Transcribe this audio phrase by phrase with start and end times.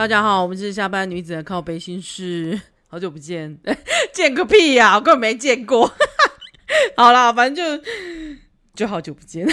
[0.00, 2.58] 大家好，我们是下班女子的靠背心事，
[2.88, 3.54] 好久不见，
[4.14, 5.92] 见个屁呀、我根本没见过。
[6.96, 7.84] 好啦，反正就
[8.74, 9.46] 就好久不见。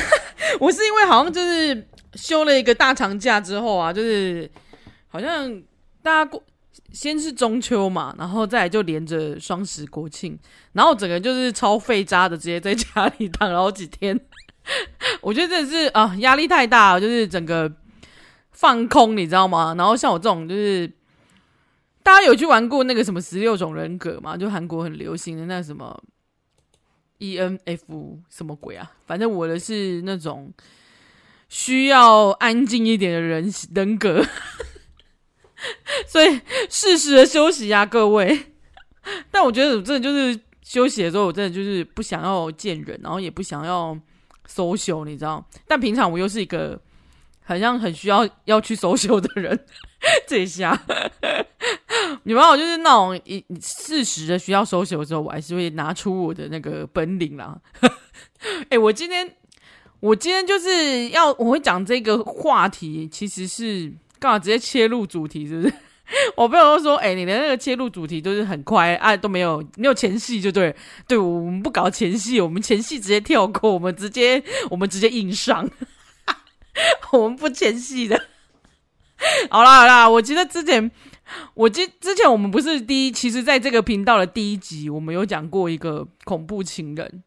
[0.61, 4.49] 我是因为好像就是休了一个大长假之后啊，就是
[5.09, 5.51] 好像
[6.01, 6.41] 大家过
[6.93, 10.39] 先是中秋嘛，然后再来就连着双十国庆，
[10.71, 14.17] 然后整个就是超废渣的，直接在家里躺了好几天。
[15.19, 17.69] 我觉得真的是啊，压力太大，就是整个
[18.57, 19.75] 放空，你知道吗？
[19.77, 20.91] 然后像我这种，就是
[22.01, 24.35] 大家有去玩过那个什么十六种人格嘛？
[24.35, 26.03] 就韩国很流行的那什么
[27.19, 28.91] ENF 什么鬼啊？
[29.05, 30.51] 反正我的是那种
[31.49, 34.25] 需要安静一点的人人格，
[36.07, 38.53] 所以适时的休息啊，各位。
[39.29, 43.95] 但我觉得我真的就是休息的时候，我真的就是不想要见人，然后也不想要。
[44.49, 46.81] social 你知道，但平常我又是一个
[47.47, 49.57] 好像很需要要去 social 的人，
[50.27, 50.77] 这下，
[52.23, 57.57] 你们我就是那种一适时的需要 social 的时候，我还是会拿出我的那个本领啦。
[58.69, 59.33] 哎、我今天
[60.01, 65.73] 我今天就是要我会讲这个话题，其实是干嘛直接切入主题，是不是？
[66.37, 70.73] 我朋友都说：“哎、你的那个切入主题都是很快，啊，都没有没有前戏，就对。
[71.05, 75.69] 对，我们不搞前戏，我们前戏直接跳过，我们直接我们直接硬上，
[77.13, 78.21] 我们不前戏的。
[79.49, 80.91] 好啦好啦，我记得之前，
[81.53, 87.23] 我记之前我们不是第一，其实在这个频道的第一集，我们有讲过一个恐怖情人，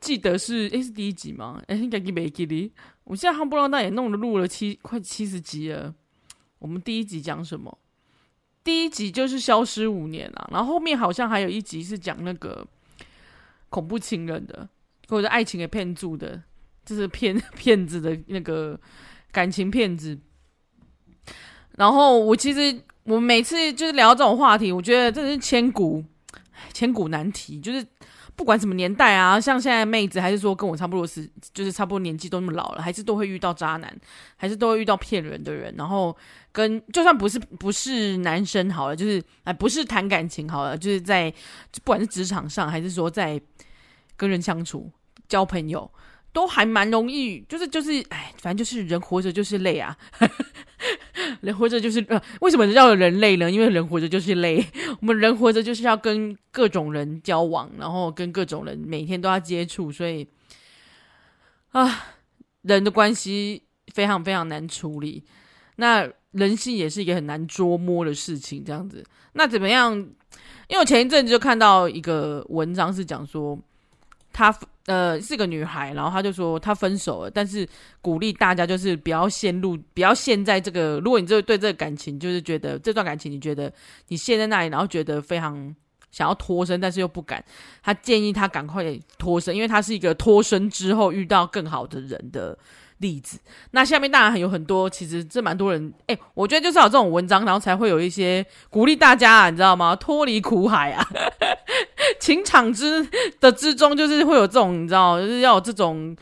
[0.00, 1.62] 记得是诶、是第一集吗？
[1.68, 2.72] 哎、欸，应该没记得。
[3.04, 5.94] 我现在还不知道，那也弄了录了七快七十集了。”
[6.58, 7.76] 我们第一集讲什么？
[8.62, 12.64] 第一集就是消失五年啊，然后后面好像还有一集是讲那个
[13.68, 14.68] 恐怖情人的，
[15.08, 16.40] 或者爱情给骗住的，
[16.84, 18.78] 就是骗 骗子的那个
[19.30, 20.18] 感情骗子。
[21.76, 26.04] 然后我其实我每次就是聊这种话题，我觉得真是千古
[26.72, 27.86] 千古难题，就是。
[28.34, 33.94] 不管什么年代啊，像现在妹子，还是说跟我差不多是，就是差不多年纪都那么老了，还是都会遇到渣男，
[34.36, 35.72] 还是都会遇到骗人的人。
[35.76, 36.16] 然后
[36.50, 41.30] 跟就算不是不是男生好了，就是哎不是谈感情好了，就是在
[41.84, 43.38] 不管是职场上，还是说在
[44.16, 44.90] 跟人相处、
[45.28, 45.88] 交朋友，
[46.32, 47.40] 都还蛮容易。
[47.48, 49.96] 就是就是哎，反正就是人活着就是累啊。
[51.40, 53.50] 人活着就是呃，为什么叫人类呢？
[53.50, 54.64] 因为人活着就是累。
[55.00, 60.26] 我们人活着就是要跟各种人交往，然后跟各种人每天都要接触，所以
[61.70, 62.06] 啊，
[62.62, 63.62] 人的关系
[63.94, 65.24] 非常非常难处理。
[65.76, 69.04] 那人性也是一个很难捉摸的事情，这样子。
[69.34, 69.94] 那怎么样？
[70.68, 73.58] 因为我前一阵子就看到一个文章，是讲说
[74.32, 74.54] 他。
[74.86, 77.64] 呃，是个女孩，然后她就说她分手了，但是
[78.00, 80.98] 鼓励大家就是不要陷入，不要陷在这个。
[80.98, 83.72] 如果你这对这个感情就是觉得这段感情你觉得
[84.08, 85.72] 你陷在那里，然后觉得非常
[86.10, 87.42] 想要脱身，但是又不敢，
[87.80, 88.84] 她建议她赶快
[89.16, 92.58] 脱身，因为她是一个脱身之后遇到更好的人的
[92.98, 93.38] 例子。
[93.70, 99.94] 那下面当然还有很多，其实这蛮多人，哎，我觉得就是有这种文章，然后才会有一些鼓励大家啊，你知道吗？
[99.94, 101.08] 脱离苦海啊。
[102.22, 103.04] 情场之
[103.40, 106.16] 的之中，就是会有这种，你知道，就是要有这种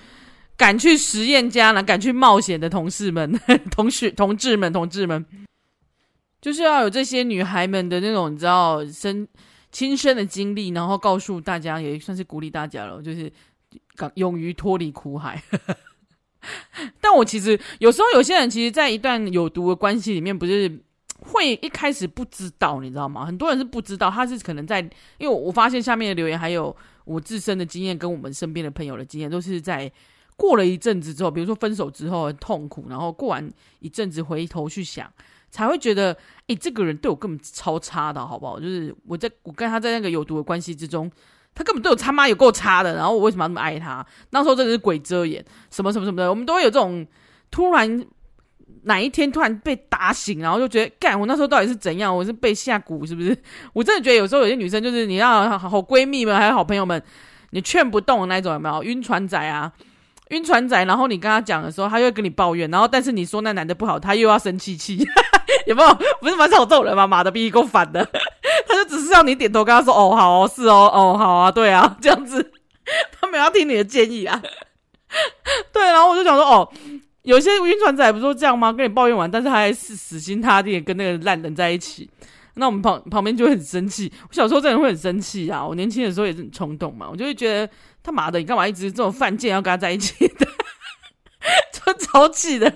[0.57, 3.39] 敢去实验家呢，敢去冒险的同事们、
[3.71, 5.27] 同学、同志们、同志们，
[6.41, 9.29] 就是要有这些女孩们的那种，你知道，生
[9.71, 13.31] 亲身的经历，然后告诉大家，也算是鼓励大家了，就是
[13.95, 15.43] 敢勇于脱离苦海。
[17.03, 20.81] 但我其实有时候，有些人其实，在一段有毒的关系里面，不是。
[21.21, 23.25] 会一开始不知道，你知道吗？
[23.27, 24.81] 很多人是不知道，他是可能在，
[25.19, 29.91] 因为我发现下面的留言，还有我自身的经验，跟我们身边的朋友的经验，都是在
[30.37, 33.47] 过了一阵子之后，比如说分手之后很痛苦，然后过完
[33.81, 35.13] 一阵子回头去想，
[35.51, 36.17] 才会觉得，
[36.47, 38.59] 诶，这个人对我根本超差的，好不好？
[38.59, 41.11] 就是我在我跟他在那个有毒的关系之中，
[41.55, 44.07] 他根本对我他妈有够差的，然后我为什么要那么爱他？
[44.31, 47.07] 那时候真的是鬼遮眼，什么什么什么的，我们都会有这种
[47.51, 48.07] 突然。
[48.85, 52.15] 哪一天突然被打醒，然后就觉得，干，我那时候到底是怎样？
[52.15, 53.37] 我是被下蛊是不是？
[53.73, 57.03] 我真的觉得有时候有些女生就是你要好闺蜜们还有好朋友们，
[57.51, 58.83] 你劝不动那种有没有？
[58.83, 59.73] 晕船仔啊，
[60.29, 65.07] 晕船仔，然后你跟他讲的时候，他又会跟你抱怨，然后但是你说那男的不好，他又要生气气，
[65.67, 65.95] 有没有？
[66.21, 67.07] 不是蛮少这种人吗？
[67.07, 68.03] 妈的逼，够烦的，
[68.67, 72.53] 他就只是要你点头跟他说，哦，好，是哦，哦，好啊，对啊，这样子，
[73.21, 74.41] 他没有要听你的建议啊。
[75.73, 76.73] 对，然后我就想说，哦。
[77.23, 78.73] 有些晕船仔不是都这样吗？
[78.73, 82.09] 跟你抱怨完，但是他还是死心塌地跟那个烂人在一起。
[82.55, 84.13] 那我们旁旁边就会很生气。
[84.29, 85.65] 我小时候真的会很生气啊！
[85.67, 87.73] 我年轻的时候也是很冲动嘛，我就会觉得
[88.03, 90.47] 他妈的，你干嘛一直这种犯贱要跟他在一起的？
[91.73, 92.71] 就超气的。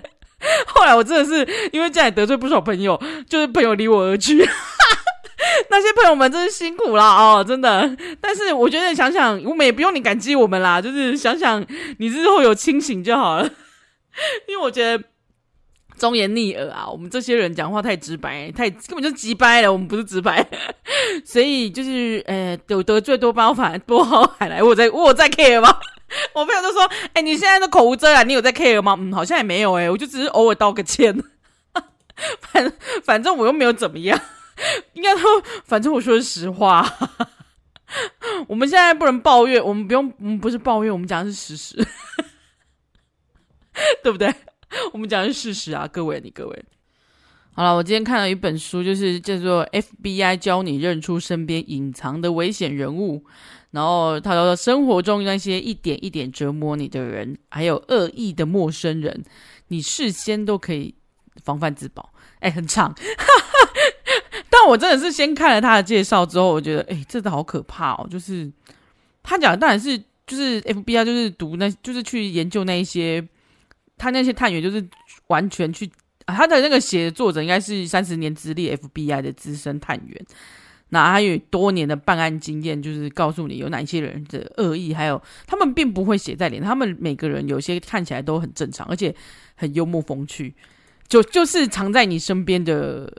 [0.66, 2.98] 后来我真的是因为这样得罪不少朋友，
[3.28, 4.38] 就是朋友离我而去。
[5.68, 7.96] 那些朋友们真是辛苦了哦，真的。
[8.20, 11.64] 但是我觉得想想，我们也不用你感激我们啦，就是想想
[11.98, 13.50] 你之后有清醒就好了。
[14.48, 15.04] 因为我觉得
[15.98, 19.72] 忠言逆耳啊，我们这些人讲话太直白，太根本就直掰了。
[19.72, 20.46] 我们不是直白，
[21.24, 24.62] 所以就是呃，有得罪多包涵多好海来。
[24.62, 25.78] 我在我在 care 吗？
[26.32, 28.96] 我朋友都说，哎、你现在都口无遮拦，你有在 care 吗？
[28.98, 31.16] 嗯，好像也没有哎、我就只是偶尔道个歉。
[32.40, 32.72] 反
[33.02, 34.20] 反正我又没有怎么样。
[34.92, 35.28] 应该说，
[35.64, 36.88] 反正我说的是实话。
[38.46, 41.88] 我们现在不能抱怨，我们不用，不是抱怨，我们讲的是事实，
[44.04, 44.32] 对不对？
[44.92, 46.64] 我们讲的是事实啊，各位，你各位。
[47.54, 49.64] 好了，我今天看了一本书，就是叫做
[50.02, 53.18] 《FBI 教你认出身边隐藏的危险人物》，
[53.70, 59.24] 然后他说，生活中那些一点一点折磨你的人，还有恶意的陌生人，
[59.68, 60.94] 你事先都可以
[61.42, 62.12] 防范自保。
[62.40, 62.94] 哎，很长。
[64.50, 68.06] 但我真的是先看了他的介绍之后，我觉得，哎，这个好可怕哦！
[68.10, 68.52] 就是
[69.22, 69.96] 他讲的当然是
[70.26, 73.26] 就是 FBI，就是读那，就是去研究那一些，
[73.96, 74.86] 他那些探员就是
[75.28, 75.90] 完全去，
[76.26, 80.26] 他的那个写作者应该是三十年资历 FBI 的资深探员，
[80.90, 89.14] 那他有多年的办案经验，就是告诉你有哪一些人的恶意，还有他们并不会写在脸，他们每个人有些看起来都很正常，而且
[89.54, 90.54] 很幽默风趣，
[91.08, 93.12] 就就是藏在你身边的。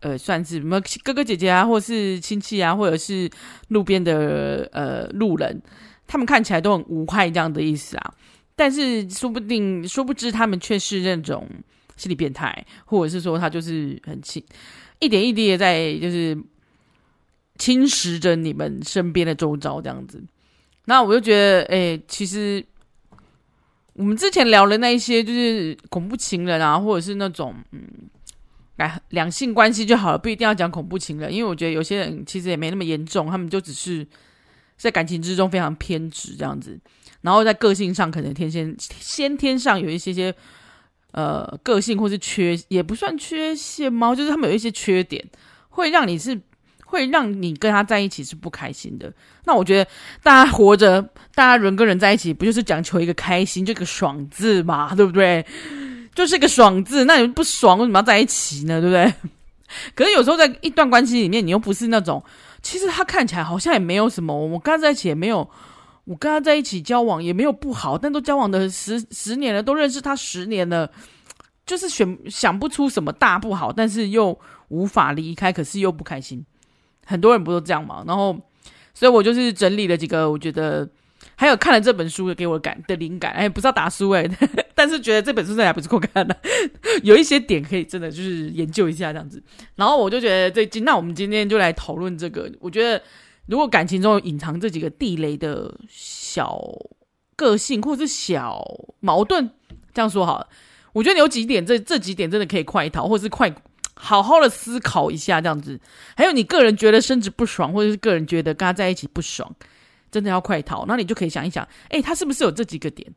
[0.00, 3.28] 呃，算是什么哥哥姐姐啊，或是亲戚啊，或者是
[3.66, 5.60] 路边的呃路人，
[6.06, 8.14] 他们看起来都很无害这样的意思啊。
[8.58, 11.48] 但是说不定，殊不知他们却是那种
[11.96, 14.42] 心理变态，或者是说他就是很轻，
[14.98, 16.36] 一点一滴的在就是
[17.56, 20.20] 侵蚀着你们身边的周遭这样子。
[20.86, 22.64] 那我就觉得，哎、其实
[23.92, 27.80] 我们之前聊的那一些，就是恐怖情人啊，或者是那种嗯。
[28.78, 34.06] 来两性关系就好了，不一定要讲恐怖情人，因为我觉得有些人其实也没那么严重，他们就只是
[34.78, 36.78] 在感情之中非常偏执这样子，
[37.20, 40.34] 然后在个性上可能天先先天上有一些些
[41.12, 45.22] 呃个性或是缺，也不算缺陷嘛，就是他们有一些缺点，
[45.68, 46.40] 会让你是
[46.86, 49.12] 会让你跟他在一起是不开心的。
[49.44, 49.90] 那我觉得
[50.22, 51.02] 大家活着，
[51.34, 55.44] 大家人跟人在一起，不就是讲求一个开心，这个爽字嘛，对不对？
[56.14, 58.80] 就是个爽字，那你不爽为什么要在一起呢？
[58.80, 59.12] 对不对？
[59.94, 62.22] 可是有时候在一段关系里面，你又不是那种，
[62.62, 65.48] 其实他看起来好像也没有什么，我跟他在一起也没有，
[66.04, 70.90] 我跟他在一起交往也没有不好，但都交往的十十年了，都认识他十年了，
[71.64, 74.38] 就是选想不出什么大不好，但是又
[74.68, 76.44] 无法离开，可是又不开心。
[77.06, 78.04] 很多人不都这样嘛？
[78.06, 78.36] 然后，
[78.94, 80.88] 所以我就是整理了几个，我觉得。
[81.40, 84.28] 还有看了这本书给我感的灵感，哎，不知道打书哎，
[84.74, 86.36] 但是觉得这本书真的还不错看的，
[87.04, 89.40] 有一些点可以真的就是研究一下这样子。
[89.76, 92.50] 然后我就觉得最近，那我们今天就来讨论这个。
[92.58, 93.00] 我觉得
[93.46, 96.60] 如果感情中有隐藏这几个地雷的小
[97.36, 98.60] 个性或者是小
[98.98, 99.48] 矛盾，
[99.94, 100.48] 这样说好了，
[100.92, 103.54] 我觉得有几点，这这几点真的可以快逃，或者是快
[103.94, 105.80] 好好的思考一下这样子。
[106.16, 109.54] 还有你个人觉得甚至不爽，或者是个人觉得跟他在一起不爽。
[110.10, 113.10] 真的要快逃，那你就可以想一想，诶，他是不是有这几个点？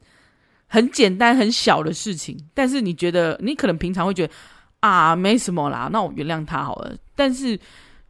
[0.67, 4.33] 很简单、很小的事情，但是你觉得你可能平常会觉得
[4.79, 6.95] 啊，没什么啦，那我原谅他好了。
[7.15, 7.59] 但是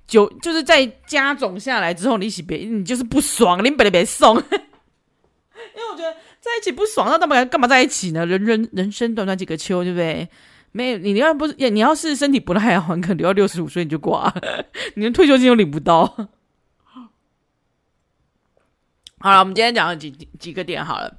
[0.06, 4.36] 就就是在加总下来之后，你喜别你就是不爽，你本来别送。
[5.76, 8.26] 因为我觉得在一起不爽，那干嘛干嘛在一起呢？
[8.26, 10.30] 人人人生短短几个秋，对不对？
[10.72, 14.34] 没有你，要不是你要是身体不太好，你可能留到六十五岁你就挂，
[14.96, 16.30] 你连退休金都领不到。
[19.22, 21.18] 好了，我们今天讲了几几个点好了。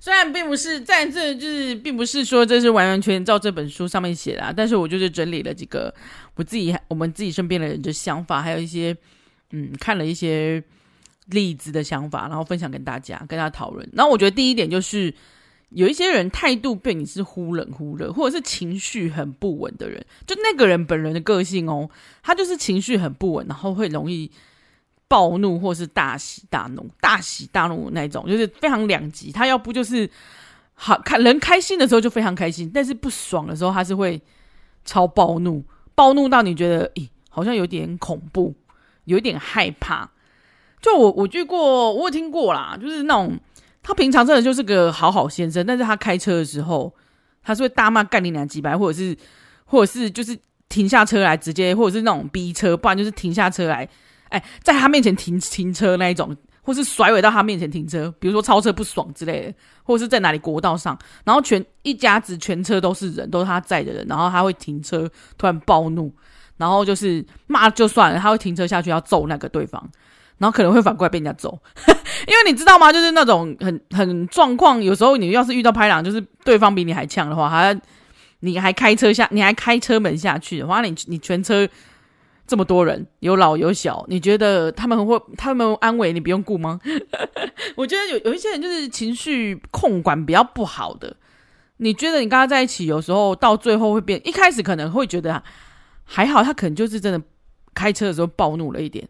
[0.00, 5.92] 虽然并不是在这，就是并不是说这是完完全全照这本书上面写的，啊但是我就是整理了几个
[6.36, 8.96] 我自己、我们自己身边的人的想法，还有一些
[9.50, 10.62] 嗯看了一些
[11.26, 13.86] 例子的想法，然后分享给大家，跟大家讨论。
[13.92, 15.12] 然后我觉得第一点就是
[15.70, 21.90] 有一些人态度对你是忽冷忽热，或者是情绪很不稳的人，就那个人本人的个性哦，
[22.22, 24.30] 他就是情绪很不稳，然后会容易。
[25.08, 29.32] 暴怒或是大喜大怒，大喜大怒那种，就是非常两极。
[29.32, 30.08] 他要不就是
[30.74, 34.20] 好看人开心的时候就非常开心，但是不爽的时候他是会
[34.84, 38.54] 超暴怒，暴怒到你觉得咦，好像有点恐怖，
[39.04, 40.10] 有点害怕。
[40.80, 43.36] 就我我遇过，我有听过啦，就是那种
[43.82, 46.94] 他平常真的就是个好好先生，但是他开车的时候
[47.42, 49.16] 他是会大骂干你两几百，或者是
[49.64, 50.38] 或者是就是
[50.68, 53.88] 停下车来直接，或者是那种逼车，不然就是停下车来。
[54.28, 65.08] 哎，在他面前停停车那一种，或是甩尾到他面前停车，比如说超车不爽之类的，或者是在哪里国道上，然后全一家子全车都是人，都是他载的人，然后他会停车
[65.38, 66.12] 突然暴怒，
[66.58, 69.82] 然后就是骂就算了，他会停车下去要揍那个对方，
[70.36, 71.58] 然后可能会反过来被人家揍，
[72.28, 72.92] 因为你知道吗？
[72.92, 77.80] 就是那种很很状况，有时候你要是遇到拍档，就是对方比你还呛的话，还
[78.40, 81.66] 你还开车下，你还开车门下去的话，你你全车。
[82.48, 86.80] 这么多人，有老有小，你觉得他们会他们安慰你不用顾吗？
[87.76, 91.14] 我觉得有有一些人就是情绪控管比较不好的。
[91.76, 95.40] 你觉得你跟他在一起，有时候到最后会变，一开始可能会觉得
[96.04, 97.20] 还好，他可能就是真的
[97.74, 99.06] 开车的时候暴怒了一点，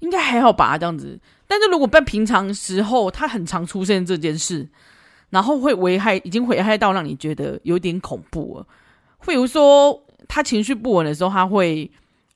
[0.00, 1.18] 应该还好吧这样子。
[1.48, 4.68] 但是如果在平常时候，他很常出现这件事，
[5.30, 8.66] 然后会危害，已经危害到让你觉得有点恐怖了。
[9.26, 11.90] 比如说他情绪不稳的时候，他会。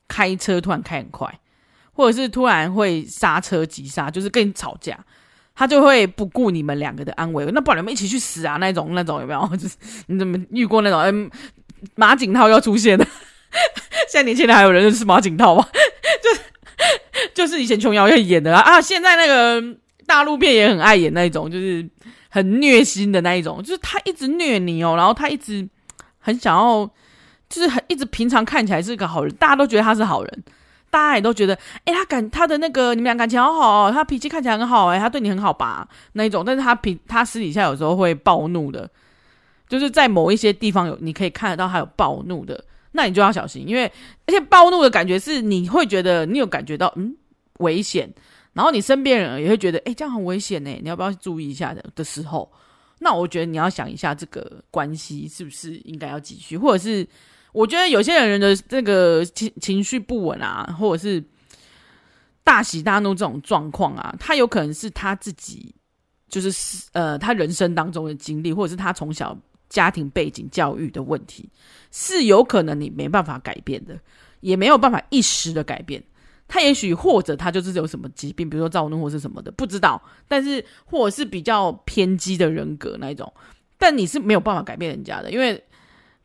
[0.07, 1.39] 开车突然开很快，
[1.91, 4.97] 或者是突然会刹车急刹，就是跟你吵架，
[5.53, 8.57] 他就会不顾你们两个的安危，那不然你们一起去死啊？
[8.57, 9.47] 那种那种有没有？
[9.57, 9.75] 就是
[10.07, 10.99] 你怎么遇过那种？
[11.01, 11.29] 嗯，
[11.95, 13.05] 马景涛要出现了，
[14.07, 15.67] 现在年轻人还有人认识马景涛吗？
[16.23, 19.61] 就就是以前琼瑶演的啊，啊，现在那个
[20.05, 21.87] 大陆片也很爱演那一种，就是
[22.29, 25.67] 很虐心的那一种，就是他一直虐你哦，然后他一直
[26.19, 26.89] 很想要。
[27.49, 30.43] 就是很一直平常看起来是个好人，大家都觉得他是好人，
[30.89, 38.89] 大家也都觉得，哎、他感他的那个你们俩感情好好，他脾气看起来很好，哎，他对你很好吧那一种，但是他平他私底下有时候会暴怒的，
[39.67, 43.85] 就是在某一些地方有你可以看得到他有暴怒的，那你就要小心，因为
[44.25, 47.15] 而且暴怒的感觉是你会觉得你有感觉到嗯
[47.59, 48.09] 危险，
[48.53, 51.73] 然后你身边人也会觉得，哎、这样很危险呢，你要不要注意一下？
[51.73, 52.51] 的的时候，
[52.99, 57.07] 那我觉得你要想一下这个关系是不是应该要继续，或者是。
[57.53, 61.23] 我觉得有些人人的这个情情绪不稳啊，或者是
[62.43, 65.73] 大喜大怒这种状况啊，他有可能是他自己
[66.29, 69.35] 就是呃他人生当中的经历，或者是他从小
[69.69, 71.49] 家庭背景教育的问题，
[71.91, 73.97] 是有可能你没办法改变的，
[74.41, 76.03] 也没有办法一时的改变。
[76.47, 80.01] 他也许或者他就是有什么疾病，比如说躁怒或是什么的，不知道。
[80.27, 83.33] 但是或者是比较偏激的人格那一种，
[83.77, 85.63] 但你是没有办法改变人家的，因为。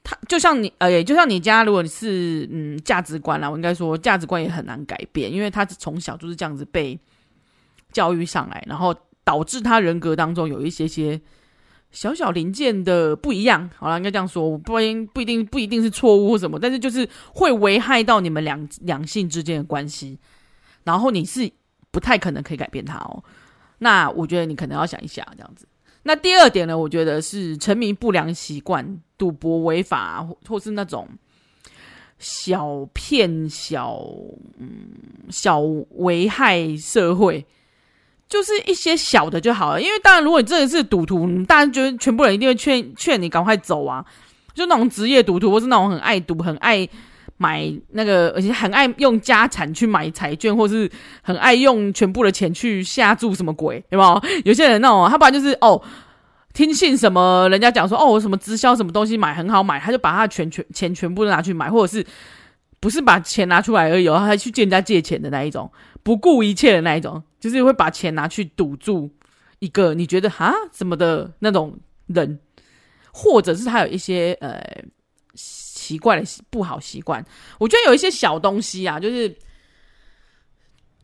[0.04, 6.99] 他就像你，呃，也就像你家，如果你是嗯价值观啦，我应该说价值观也很难改变，因为他从小就是这样子被
[7.92, 11.21] 教育上来，然后导致他人格当中有一些些
[11.92, 13.71] 小小零件的不一样。
[13.76, 20.18] 好了，应该这样说，不一不一定不一定是错误或什么，但是就是会危害到你们两两性之间的关系，
[20.85, 21.49] 然后你是
[21.90, 23.23] 不太可能可以改变他哦。
[23.78, 25.66] 那我觉得你可能要想一下这样子。
[26.04, 29.00] 那第二点呢，我觉得是沉迷不良习惯。
[29.18, 31.09] 赌博违法，或是那种
[32.18, 34.04] 小骗小
[34.59, 34.68] 嗯
[35.30, 37.47] 小危害社会，
[38.28, 39.80] 就是一些小的就好了。
[39.80, 44.04] 因为当然，如果你真的是赌徒，大家觉得全部人一定会劝劝你赶快走啊。
[44.54, 46.88] 就那种职业赌徒，或是那种很爱赌、很爱
[47.42, 50.88] 买那个，而且很爱用家产去买彩券，或是
[51.22, 54.20] 很爱用全部的钱去下注什么鬼，对吧？
[54.44, 55.82] 有些人那种，他不然就是哦。
[56.54, 57.49] 听信什么？
[57.49, 62.04] 人家讲说哦，我什么直销什么东西买很好买，他就把他全全钱全部都拿去买，或者是
[62.78, 65.72] 不是把钱拿出来而已，他还去借人家借钱的那一种，
[66.02, 69.11] 不顾一切的那一种，就是会把钱拿去赌注
[69.61, 71.75] 一个你觉得哈什么的那种
[72.08, 72.38] 人，
[73.14, 74.62] 或者是他有一些呃
[75.82, 77.24] 奇怪的不好习惯。
[77.58, 79.28] 我觉得有一些小东西啊，就是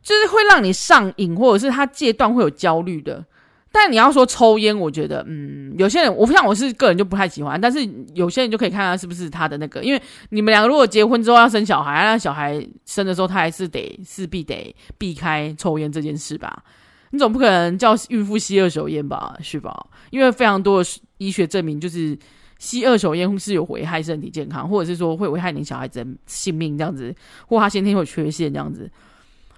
[0.01, 3.25] 就是会让你上瘾，或者是他戒断会有焦虑的。
[3.71, 7.77] 但你要说抽烟，我觉得，嗯，有些人，我不像我是个人就不太喜欢，但是
[8.15, 16.63] 有些人就可以看他是不是他的那个，因为你们两个如果结婚之后要生小孩，那小孩生的时候他还是得势必得避开抽烟这件事吧？
[17.11, 19.35] 你总不可能叫孕妇吸二手烟吧？
[19.41, 19.85] 是吧？
[20.09, 22.17] 因为非常多的医学证明，就是
[22.59, 27.15] 吸二手烟是有危害身体健康，或者是说会危害你小孩子性命这样子，
[27.47, 28.87] 或他先天有缺陷这样子。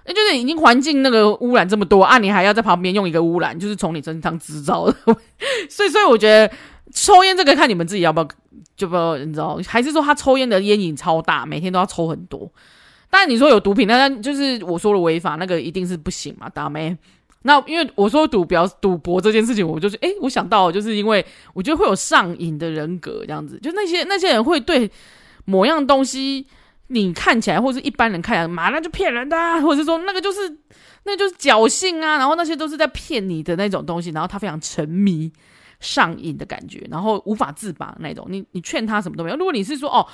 [0.04, 4.96] 那就是已经环境那个污染这么多啊，你还要在旁边用一个污染，就是从你身上制造的，
[5.70, 6.52] 所以所以我觉得
[6.92, 8.28] 抽烟这个看你们自己要不要，
[8.76, 12.50] 就不要你知道，还是说他抽烟的烟瘾超大，每天都要抽很多。
[13.10, 16.96] 但你说有毒品，那就是我说的违法，那个一定是不行嘛，大妹。
[17.42, 24.90] 那因为我说赌表赌博这件事情，我就是诶，我想到就是因为我觉得会有上瘾的人格这样子，就那些那些人会对
[25.44, 26.46] 某样东西。
[26.88, 30.58] 你看起来，或是一般人看起来，马上就骗人的，或者是说那个就是，
[31.04, 35.32] 那就是侥幸啊，然后那些都是在骗你的那种东西，然后他非常沉迷、
[35.82, 38.24] 上瘾的感觉，然后无法自拔那种。
[38.30, 39.36] 你你劝他什么都没有。
[39.36, 40.06] 如果你是说哦，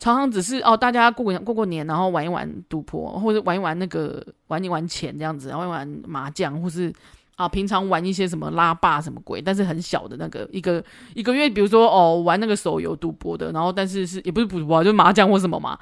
[0.00, 6.92] 常常只是哦，大家过过过过年，然后玩一玩赌博，或者玩一玩那个玩一玩钱这样子，然后玩一玩麻将，或是
[7.36, 10.82] 啊，平常玩一些什么拉霸什么鬼，但是很小的那个一个
[11.14, 15.78] 一个月，比如说哦玩那个手游赌博的，然后但是是也不是赌博，就是麻将或什么嘛。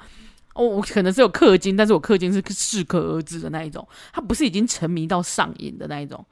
[0.55, 6.25] 哦，我可能是有氪金，但是我氪金是适可而止的那一种，他不是已经沉迷到上瘾的那一种。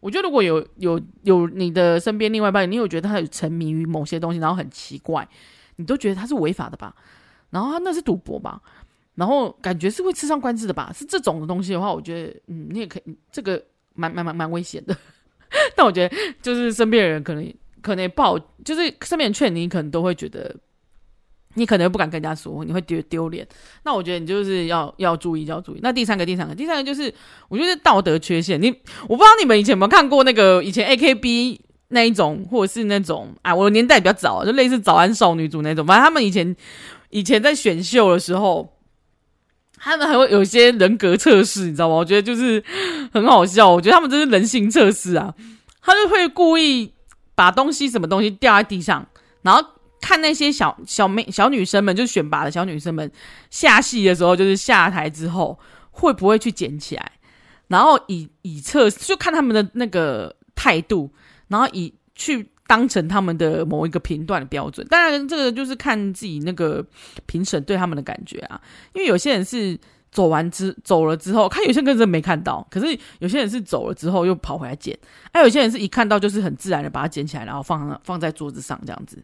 [0.00, 5.28] 我觉得如果有有有你的身边另外一半，你有觉得他有沉迷于某些东西，然后很奇怪，
[5.76, 6.94] 你都觉得他是违法的吧？
[7.50, 8.60] 然后他那是赌博吧？
[9.14, 10.92] 然后感觉是会吃上官司的吧？
[10.94, 13.62] 是这种的东西的话，我觉得嗯，你也可以这个。
[13.92, 14.96] 蛮蛮蛮蛮危险的，
[15.76, 20.56] 但我觉得就是身边的人可能可能也不好，就是身边人劝你，可能都会觉得
[21.54, 23.46] 你可能不敢跟人家说，你会丢丢脸。
[23.84, 25.80] 那我觉得你就是要要注意，要注意。
[25.82, 27.12] 那第三个，第三个，第三个就是
[27.48, 28.60] 我觉得道德缺陷。
[28.60, 28.70] 你
[29.02, 35.86] 我不知道你们以前有没有看过那个以前 AKB 那一种，或者是那种啊，我的年代比较早，就类似早安少女组那种。
[35.86, 36.54] 反正他们以前
[37.10, 38.76] 以前在选秀的时候。
[39.82, 41.94] 他们还会有一些人格测试，你知道吗？
[41.94, 42.62] 我觉得就是
[43.14, 43.66] 很好笑。
[43.66, 45.34] 我觉得他们这是人性测试啊，
[45.80, 46.92] 他就会故意
[47.34, 49.06] 把东西什么东西掉在地上，
[49.40, 49.66] 然后
[50.00, 53.10] 看那些小小妹、小女生们，就是选拔的小女生们
[53.50, 55.58] 下戏的时候，就是下台之后
[55.90, 57.12] 会不会去捡起来，
[57.68, 61.12] 然后以以测，就看他们的那个态度，
[61.48, 62.50] 然后以去。
[62.70, 66.86] 当成他们的某一个评断的标准，当然这个就是看自己那个
[67.26, 68.60] 评审对他们的感觉啊。
[68.94, 69.76] 因为有些人是
[70.12, 74.96] 走完之走了之后，看有些人根本没看到，可是有些人是走了之后又跑回来捡，
[75.34, 79.20] 还有些人是一看到就是很自然的把它捡起来，然后放放在桌子上这样子。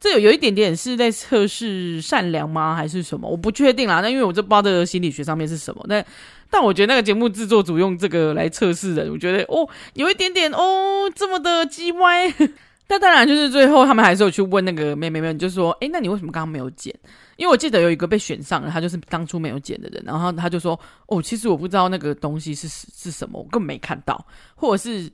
[0.00, 2.74] 这有有一点点是在测试善良吗？
[2.74, 3.28] 还是什么？
[3.28, 4.00] 我不确定啦。
[4.00, 5.84] 那因为我这不知道这个心理学上面是什么。
[5.88, 6.04] 但
[6.50, 12.32] 但我觉得那个节目制作组用这个来测试人，我觉得哦，有一点点哦，这么的鸡歪。
[12.88, 16.92] 但当然，就是最后他们还是有去问那个妹妹们，就说：“诶，那你为什么刚刚没有剪？
[17.36, 25.08] 因为我记得有一个被选上了，他就是当初没有剪的人，然后他就说：哦，其实我不知道那个东西是是什么，我根本没看到，或者是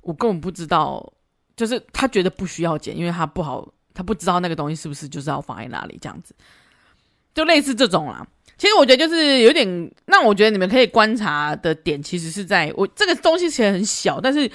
[0.00, 1.12] 我根本不知道，
[1.54, 6.34] 就是他觉得不需要剪，因为他不好，他不知道那个东西是不是就是要放在哪里这样子，
[7.34, 8.26] 就类似这种啦。
[8.58, 14.50] 其实我觉得就是有点，那我觉得你们可以观察的点，其实是在我这个东西其实很小，但是。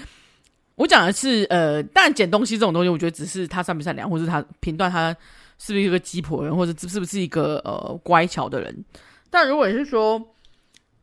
[0.77, 5.09] 我讲的是，呃，当然捡东西这种东西，我觉得只是他善不善良，或者是他评断他
[5.57, 8.85] 是不是一个鸡婆人，或者是不是一个呃乖巧的人。
[9.31, 10.21] 但如果是说，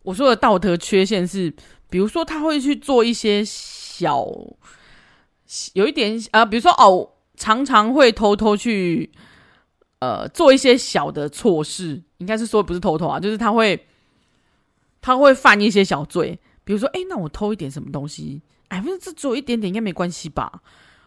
[0.04, 1.52] 我说的道德缺陷是，
[1.90, 4.24] 比如说他会去做一些小，
[5.72, 9.10] 有一点啊、比如说哦，常常会偷偷去，
[9.98, 13.86] 呃，做一些小的错事，应该是说不是偷偷啊，就是他会，
[15.00, 18.42] 他会犯一些小罪，比如说，哎，那我偷一点什么东西。
[18.66, 20.60] 百分之做一点点应该没关系吧？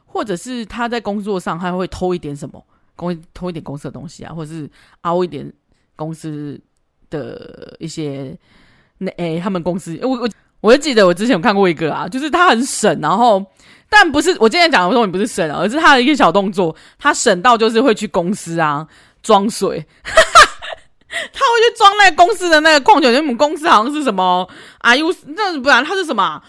[0.05, 4.69] 或者是他在工作上他会偷一点什么，公偷一点公司的东西啊，或者是
[5.01, 5.51] 凹一点
[5.97, 6.57] 公司
[7.09, 8.37] 的一些
[8.99, 10.29] 那哎，他们公司我我
[10.61, 13.45] 我就记得我之前有看过一个啊，就是他很省，然后
[13.89, 18.85] 但不是我今天讲的说你不是省啊，而是他的一个小动作，他省到就是会去公司啊
[19.21, 24.47] 装水， 他会去装那个公司的那个矿泉水，我们公司好像是什么
[24.79, 24.95] 啊？
[24.95, 26.41] 又那不然他是什么？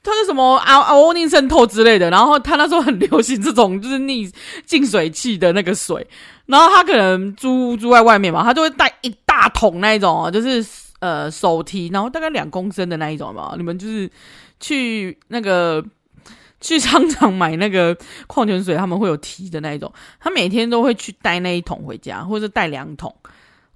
[0.00, 4.30] 他是什么啊啊欧尼渗透之类的，然后他那时候很流行这种就是逆
[4.64, 6.06] 净水器的那个水，
[6.46, 10.64] 然后他可能租租在外面嘛，他就会带一大桶那一种，就是
[11.00, 13.54] 呃手提，然后大概两公升的那一种嘛。
[13.56, 14.10] 你们就是
[14.60, 15.84] 去那个
[16.60, 23.14] 去商场买那个矿泉水，他们会有提的那一种，他每天都会去带那一桶回家，或者带两桶。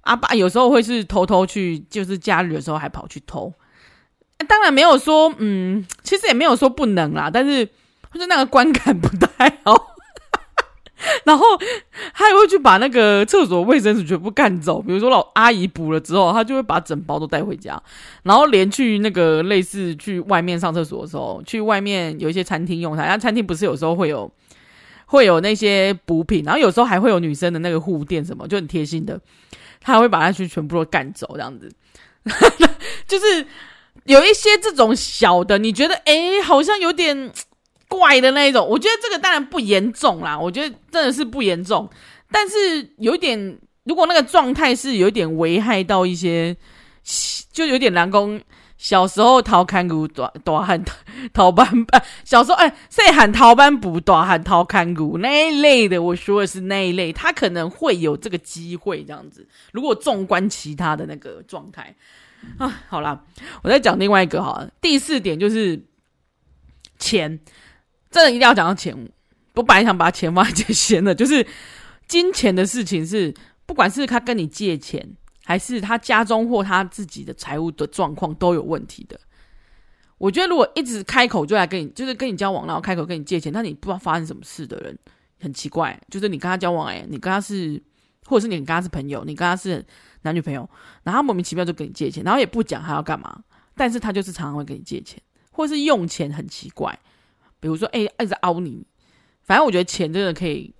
[0.01, 3.53] 阿爸有时候会是偷偷去，就是假日的时候还跑去偷。
[4.49, 7.65] 当然没有说，嗯，其实也没有说不能啦，但是
[8.13, 9.92] 就是那个观感不太好。
[11.25, 11.45] 然后
[12.13, 17.81] 他还会去把那个厕所卫生纸全部干走，比如说老阿姨补了之后，他就会把整包都带回家，
[18.23, 24.31] 然后连去那个类似去外面上厕所的时候，去外面有一些餐厅用餐，那餐厅不是有时候会有
[25.05, 29.19] 会有那些补品，然后有时候还会有女生的那个护垫什么，就很贴心的，
[29.81, 31.71] 他还会把它去全部都干走，这样子，
[33.07, 33.45] 就是。
[34.05, 37.31] 有一些这种小的，你觉得诶好像有点
[37.93, 41.87] 怪的那一种，我觉得这个当然不严重啦，我觉得真的是不严重，
[42.31, 42.55] 但是
[42.97, 46.57] 有一点，如果那个状态是有点危害到一些，
[47.51, 48.41] 就有点难攻。
[48.75, 50.83] 小时候偷看牛，大大汉
[51.31, 59.47] 偷班班， 小时候哎，细汉偷班不，大汉偷看牛那一类的，我说的是那一类，他可能会有这个机会这样子。
[59.71, 61.95] 如果纵观其他的那个状态。
[62.57, 63.23] 啊，好啦，
[63.61, 64.69] 我再讲另外一个好了。
[64.81, 65.81] 第四点就是
[66.99, 67.39] 钱，
[68.13, 68.95] 真的一定要讲到钱。
[69.55, 71.45] 我本来想把钱放在最先的， 就是
[72.07, 73.33] 金钱的事情是，
[73.65, 75.05] 不管是他跟你借钱，
[75.43, 79.19] 还是他家中或他自己的财务的状况都有问题的。
[80.19, 84.97] 我觉得如果一直开口就来跟你，就是跟你交往，然后开口跟你借钱，那你不知道发生什么事的人，
[85.41, 85.99] 很奇怪。
[86.09, 87.81] 就是你跟他交往，哎，你跟他是，
[88.25, 89.85] 或者是你跟他是朋友，你跟他是
[90.21, 90.67] 男女朋友，
[91.03, 93.43] 然后他莫名其妙就跟你借钱，然后也不讲他要干嘛，
[93.75, 95.21] 但是他就是常常会跟你借钱，
[95.51, 96.97] 或者是用钱很奇怪，
[97.63, 98.85] 比如说哎，一直凹你。
[99.41, 100.73] 反正我觉得钱真的可以，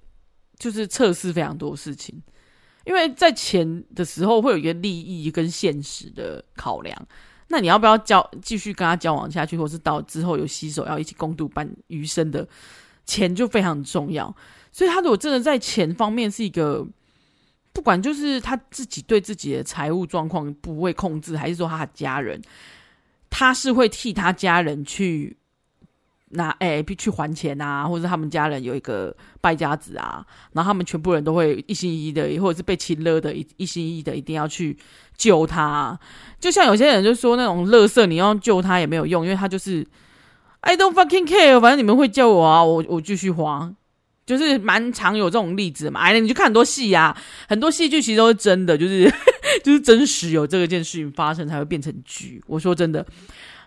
[0.60, 2.22] 就是测试非常多事情，
[2.86, 7.08] 因为在钱的时候会有一个利益跟现实的考量。
[7.48, 12.46] 那你要不要交继续跟他交往下去，或是到之后有携手要一起共度半余生的
[13.06, 14.36] 钱就非常重要。
[14.74, 16.86] 所以他如果真的在钱方面是一个，
[17.72, 22.41] 不管就是他自己对自己的财务状况不会控制，还是说他的家人，
[23.30, 25.38] 他是会替他家人去。
[26.34, 34.78] 拿哎，去还钱啊，或者他们家人有一个败家子啊，然后他们全部人都会一心一意的，或者是被亲了的，一一心一意的，一定要去
[35.15, 35.98] 救他。
[36.39, 39.86] 就像有些人就说那种乐色，你要救他也没有用，因为他就是
[40.62, 43.72] I don't fucking care，反正你们会救我啊，我我继续花，
[44.26, 46.00] 就是蛮常有这种例子嘛。
[46.00, 47.15] 哎，你就看很多戏啊，
[47.48, 49.12] 很多戏剧其实都是真的，就是
[49.63, 52.43] 就是真实有这个件事情发生才会变成剧。
[52.48, 53.06] 我说真的。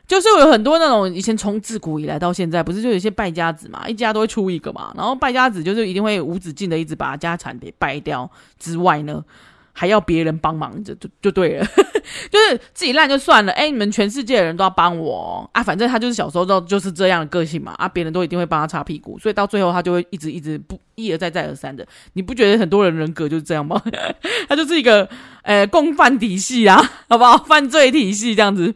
[0.06, 9.24] 就是有很多那种以前从自古以来到现在，不是就有些败家子嘛，一家都会出一个嘛，然后败家子就是一定会无止境的一直把家产给败掉之外呢，
[9.72, 11.66] 还要别人帮忙着，就就对了，
[12.30, 23.82] 就是自己烂就算了，哎，你们全世界的人都要帮我啊，反正他就是小时候都就是这样的个性嘛，啊，别人都一定会帮他擦屁股，所以到最后他就会一直一直不一而再再而三的，你不觉得很多人人格就是这样吗？
[24.48, 25.08] 他就是一个
[25.42, 27.36] 呃共犯体系啊，好不好？
[27.38, 28.72] 犯罪体系这样子。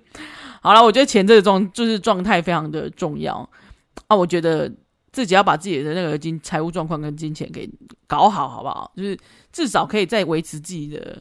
[0.62, 3.48] 好了，我觉得钱这个状就是状态非常的重要
[4.08, 4.14] 啊！
[4.14, 4.70] 我觉得
[5.10, 7.66] 自己要把自己的那个金财务状况跟金钱给
[8.06, 8.92] 搞好，好不好？
[8.94, 9.18] 就是
[9.52, 11.18] 至少可以再维持自己的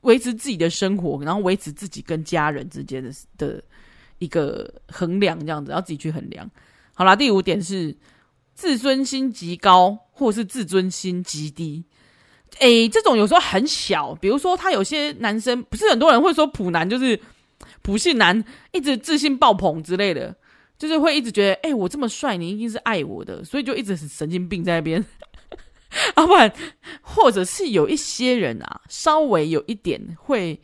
[0.00, 3.62] 维持自己的生活，然后维持自己跟家人之间的的
[4.18, 6.50] 一个衡量，这样子要自己去衡量。
[6.94, 7.96] 好了，第五点是
[8.56, 11.84] 自尊心极高，或是自尊心极低。
[12.58, 17.20] 诶，这种有时候很小，比如说他有些男生，不是很多人会说普男就是。
[17.84, 18.42] 普信男
[18.72, 20.34] 一直自信爆棚之类的，
[20.78, 25.04] 就是会一直觉得，哎、我这么帅，你一定是爱我的，所以就一直是神经病在那边。
[26.16, 26.50] 啊，不然，
[27.02, 30.58] 或者是有一些人啊，稍微有一点会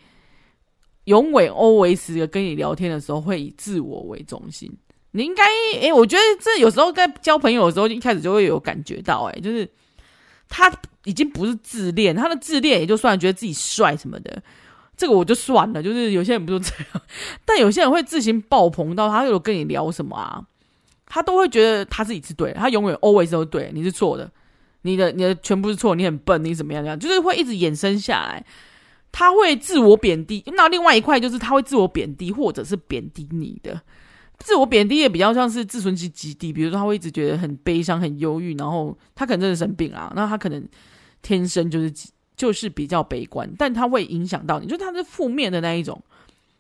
[1.04, 4.72] 永远 always 的跟你聊天的时候，会以自我为中心。
[5.11, 5.44] 你应该，
[5.83, 9.68] 哎、我觉得这有时候在交朋友的时候，一开始就会有感觉到、欸，哎，就是
[10.48, 10.72] 他
[11.04, 14.42] 已经不是自恋，他的自恋也就算觉得自己帅什么的。
[15.00, 17.02] 这个我就算了，就是有些人不都这样，
[17.46, 20.44] 但有些人会自行爆棚到他有跟你聊什么啊，
[21.06, 24.30] 他都会觉得他自己是对，他永远 always 都对，你是错的，
[24.82, 28.44] 你的你的全部是错，你很笨，你怎么样这样，就是会一直衍生下来，
[29.10, 30.44] 他会自我贬低。
[30.48, 33.80] 那另外一块就是他会自我贬低，或者是贬低你的
[34.36, 40.62] 自我贬低也比较像是自尊心极低，比如说他会一直觉得很悲伤、很忧郁，然后他可能真的生病啊，那他可能
[41.22, 41.90] 天生就是。
[42.40, 46.03] 就是比较悲观，但他会影响到你，就他是负面的那一种，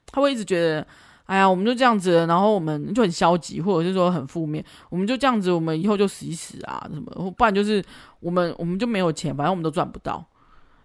[0.04, 0.86] 他会一直觉得，
[1.24, 7.82] 哎呀，我们就这样子，然后我们就很消极，或者是说很负面，我们就这样子，我们以后就死一死啊什么，不然就是
[8.20, 10.22] 我们我们就没有钱，反正我们都赚不到，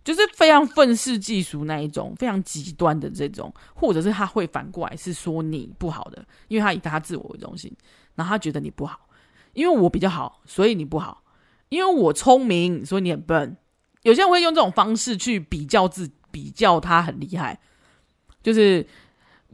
[0.01, 7.69] 就是非常愤世嫉俗那一种，非常极端的这种，或者是他会反过来是说你不好的，因为他以他自我为中心，
[8.15, 8.97] 然后他觉得你不好，
[9.51, 11.21] 因为我比较好，所以你不好，
[11.67, 13.57] 因为我聪明，所以你很笨。
[14.05, 17.59] 有些人会用这种方式去比较自，比较他很厉害，
[18.43, 18.85] 就是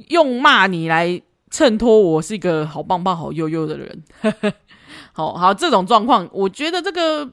[0.10, 4.04] 用骂你来衬托我是一个好棒棒、好悠悠的人。
[5.14, 7.32] 好好，这种状况，我觉得这个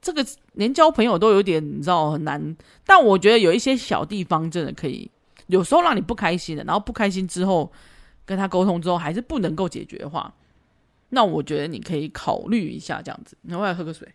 [0.00, 2.56] 这个连交朋友都有点你知道很难。
[2.84, 5.08] 但我觉得有一些小地方真的可以，
[5.46, 7.70] 有时候让你不开心的，然后不开心之后
[8.24, 10.34] 跟他沟通之后还是不能够解决的话，
[11.10, 13.36] 那我觉得你可以考虑一下这样子。
[13.42, 14.08] 然后我来喝个水。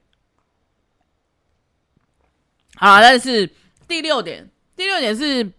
[2.78, 3.50] 好，但是
[3.88, 5.52] 第六点，第六点是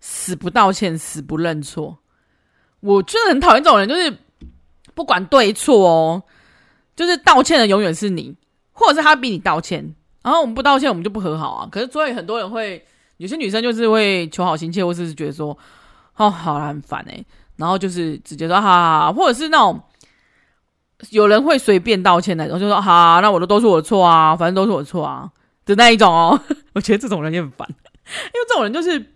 [0.00, 1.98] 死不道歉，死不认错。
[2.80, 4.12] 我真的很讨厌这种人，就是
[4.94, 6.22] 不管对错哦，
[6.96, 8.34] 就是道歉的永远是你，
[8.72, 11.68] 或者是他逼你道歉，然后我们不道歉，我们就不和好啊。
[11.70, 12.84] 可是所以很多人会，
[13.18, 15.56] 有些女生就是会求好心切，或者是觉得说，
[16.16, 17.24] 哦，好啦，很烦欸，
[17.56, 19.80] 然后就是直接说，哈哈，或者是那种
[21.10, 25.30] 有人会随便道歉那种，就说，好，那我的都是我的错啊，反正都是我的错啊。
[25.64, 26.40] 的那一种哦，
[26.74, 29.14] 我觉得这种人也很烦， 因为这种人就是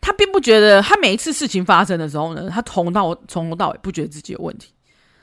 [0.00, 4.72] 他并不觉得，他每一次事情发生的时候呢，他从到从头到尾不觉得自己有问题，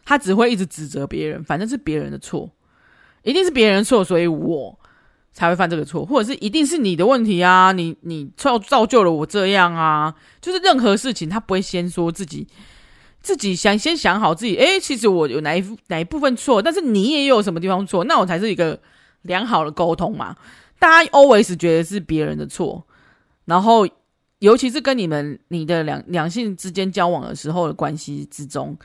[0.05, 2.49] 他只会一直指责别人，反正是别人的错，
[3.23, 4.79] 一定是别人错，所以我
[5.33, 12.47] 才会犯这个错，或者是一定是你的问题啊，你你造造就了我这样啊，就是任何事情他不会先说自己。
[13.19, 18.79] 自己想先想好自己，诶，其实我有哪一哪一部分错，但是你也有什么地方错，那我才是一个
[19.27, 20.35] 良好的沟通嘛。
[20.79, 22.85] 大家 always 觉得是别人的错，
[23.45, 23.87] 然后
[24.39, 28.77] 尤其是跟你们你的两两性之间交往的时候的关系之中，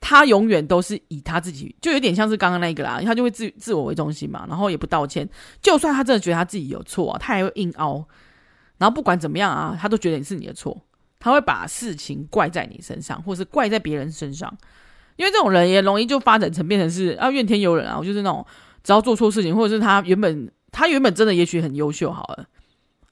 [0.00, 5.28] 他永远都是以他自己，就有点像是刚刚那个啦，他就会自自我为中心嘛，然后也不道歉，
[5.60, 8.04] 就算他真的觉得他自己有错啊，他还会硬凹，
[8.78, 10.80] 然后不管怎么样啊，他都觉得你是你的错，
[11.18, 14.56] 他会把事情怪在你身上，或是怪在别人身上，
[15.16, 18.46] 因为这种人也容易就发展成变成是啊怨天尤人啊，我就是那种
[18.82, 20.50] 只要做错事情，或者是他原本。
[20.74, 22.46] 他原本真的也许很优秀好了，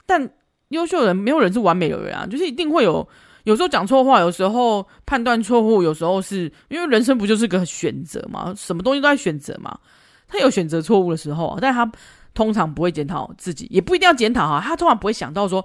[0.07, 0.31] 但
[0.69, 3.07] 优秀的人没有人是完美的人啊，就是一定会有，
[3.45, 9.79] 有时候讲错话，有时候判断错误，有时候是因为人生不就是个选择嘛，什么东西都在选择嘛。
[10.27, 11.93] 他有选择错误的时候，但他
[12.33, 15.63] 通常不会检讨自己，也不一定要检讨哈，他通常不会想到说，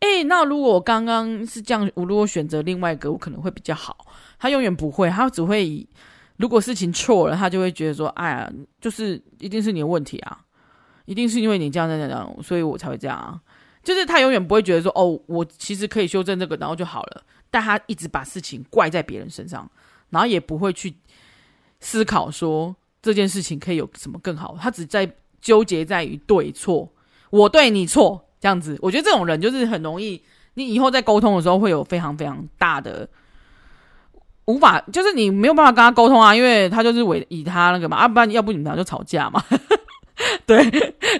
[0.00, 3.98] 诶，那如果我刚刚是这样，我如果选择另外一个，我可能会比较好。
[4.38, 5.86] 他永远不会，他只会以
[6.36, 10.40] 如果事情错了，他就会觉得说，哎呀，就是一定是你的问题啊。
[11.06, 13.38] 一定是因为你这样这样这样，所以我才会这样啊。
[13.82, 17.22] 就是他永远不会觉得说，哦，我其实可以修正这个，然后就好了。
[17.50, 19.70] 但他一直把事情怪在别人身上，
[20.08, 20.94] 然后也不会去
[21.78, 24.56] 思考说这件事情可以有什么更好。
[24.58, 25.08] 他只在
[25.42, 26.90] 纠结在于对错，
[27.28, 28.78] 我对你错这样子。
[28.80, 30.22] 我觉得这种人就是很容易，
[30.54, 33.06] 你以后在沟通的时候会有非常非常大的
[34.46, 39.42] 无法，就是你没有办法跟他沟通啊，因为他就是为以他那个嘛，啊，不然要不你们俩就吵架嘛。
[40.46, 40.62] 对，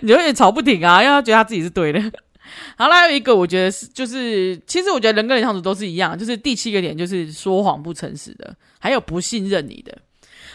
[0.03, 2.01] 你有点吵不停啊，因为他觉得他自己是对的。
[2.77, 9.97] 好了，还有一个，我觉得是，就是其实我觉得人跟人相处都是一样，就是第七个点就是说谎不诚实的，还有不信任你的。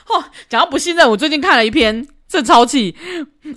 [0.08, 2.95] 哦，讲到不信任，我最近看了一篇，这超气。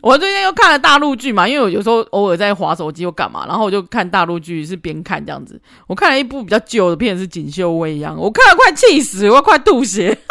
[0.01, 5.61] 我最近又看了大陆剧嘛，因为我有时候偶尔在滑手机又干嘛，然后我就看大陆剧，是边看这样子。
[5.87, 10.19] 我看了一部比较旧的片，是《锦绣未央》，我看了快气死，我快吐血。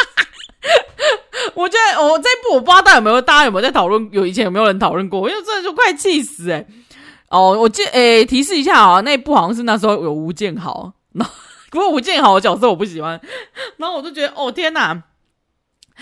[1.56, 4.10] 我觉得我这部我不知道大家有没有，大家有没有在讨论？
[4.12, 5.30] 有以前有没有人讨论过？
[5.30, 6.66] 因为真的就快气死诶、
[7.30, 11.26] 哦，我记诶、欸、提示一下啊，那一部好像是那时候有吴建豪，那
[11.72, 13.20] 不过吴建豪的角色我不喜欢，
[13.78, 15.02] 然后我就觉得哦天哪，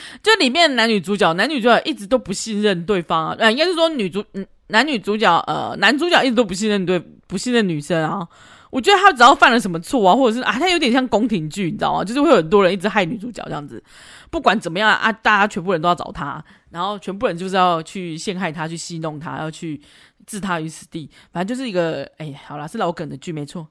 [0.23, 4.23] 就里面男女主角，男女主角一直都不信任对方啊，呃，应该是说女主
[4.67, 8.27] 男女主角呃男主角一直都不信任对不信任女生啊。
[8.71, 12.03] 我觉得他只要犯了什么错啊，或者是啊，他有点像宫廷剧，你知道吗？
[12.03, 13.83] 就是会有很多人一直害女主角这样子，
[14.29, 19.81] 不管怎么样啊，大家全部人都要找他，然后全部人就是要去陷害他，去戏弄他，要去
[20.27, 21.09] 置他于死地。
[21.33, 23.67] 反正就是一个，哎，好啦，是老梗的剧没错。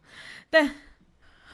[0.51, 0.69] 但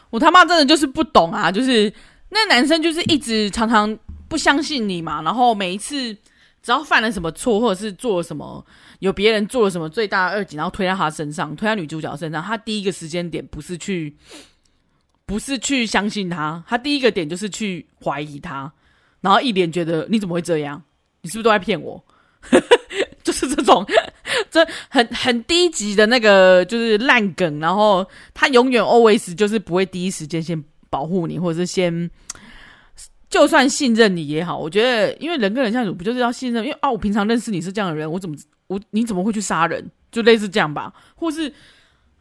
[0.08, 1.92] 我他妈真的就是不懂啊，就是
[2.30, 3.94] 那男生就是一直常常
[4.28, 6.14] 不相信你嘛，然后每一次
[6.62, 8.64] 只要犯了什么错，或者是做了什么。
[9.00, 14.16] 有别人做了什么罪大恶极，然后推在他身上，推在女主角身上，他第一个时间点不是去，
[15.26, 18.72] 不是去相信他，他第一个点就是去怀疑他，
[19.20, 20.82] 然后一脸觉得你怎么会这样？
[21.20, 22.02] 你是不是都在骗我？
[23.22, 23.84] 就是这种，
[24.50, 32.10] 这很很低级的那个就是烂梗，然后他永远 always 就是不会第一时间先保护你，或者是先。
[33.34, 36.64] 就算信任你也好，我觉得，因为人跟人相处不就是要信任？
[36.64, 38.36] 因为啊，我平常认识你是这样的人，我怎么
[38.68, 39.90] 我你怎么会去杀人？
[40.12, 41.52] 就类似这样吧，或是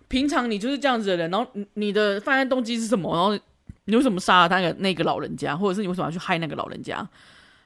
[0.07, 3.13] 平常你就是这样子的人，然后你的犯案动机是什么？
[3.13, 3.39] 然后
[3.85, 7.07] 你为什么杀了他那个那个老人家，或者是你为什么要去害那个老人家？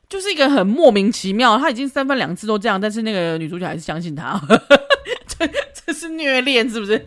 [0.10, 1.58] 就是一个很莫名其妙。
[1.58, 4.38] 他已经三番两次都这样，但是那个女主角还是相信他，
[5.26, 7.06] 这这是虐恋是不是？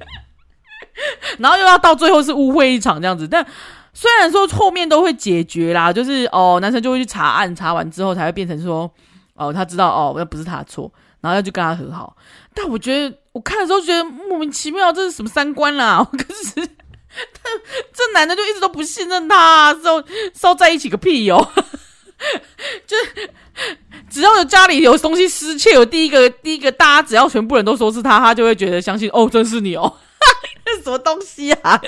[1.36, 3.46] 然后又要到最后是误会一场这样子，但。
[3.92, 8.90] 虽然说后面都会解决啦，就是哦，男生就会去查案，查完之后才会变成说，
[9.34, 12.16] 哦，他知道哦，那不是他的错，然后要去跟他和好。
[12.54, 16.06] 但我觉得我看的时候觉得莫名其妙，这是什么三观啦？
[16.12, 17.50] 可是他
[17.92, 20.02] 这男的就一直都不信任他，烧
[20.34, 21.52] 烧在一起个屁哟、 哦！
[22.86, 22.96] 就
[24.08, 29.92] 只要有家里有东西失窃，有第一个第一个，大家只要全部人都说是他，他就会觉得相信哦，真是你哦，
[30.64, 31.80] 这是什么东西啊？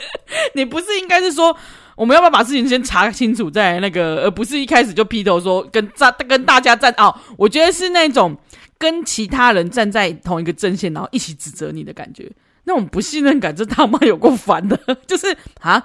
[0.54, 1.56] 你不是应该是说？
[1.96, 7.14] 我们要不要把事情先查清楚，再那个，而不是一开始就劈头说跟站跟大家站哦？
[7.36, 8.36] 我觉得是那种
[8.78, 12.30] 跟其他人站在同一个阵线，然后一起指责你的感觉，
[12.64, 14.78] 那种不信任感，这他妈有够烦的。
[15.06, 15.82] 就是啊，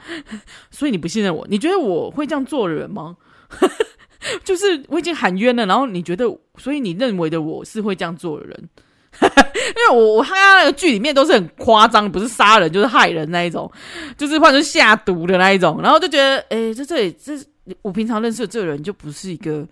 [0.71, 1.45] 所以你不信任我？
[1.49, 3.17] 你觉得我会这样做的人吗？
[4.43, 6.25] 就是我已经喊冤了，然后你觉得，
[6.57, 8.69] 所以你认为的我是会这样做的人？
[9.67, 13.69] 因为我我看他那个剧里面都是很夸张，不是杀人就是害人那一种，
[14.17, 17.33] 就是换成下毒的那一种，然后就觉得，哎、欸，这这里这
[17.81, 19.67] 我平常认识的这个人就不是一个